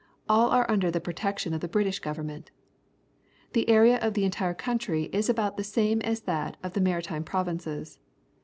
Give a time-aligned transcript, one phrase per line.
[0.27, 2.49] All are under the protection of the British government.
[3.53, 7.23] The area of the entire coimtry is about the same as that of the Maritime
[7.23, 7.99] Provinces.